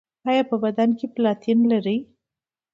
[0.29, 1.97] ایا په بدن کې پلاتین لرئ؟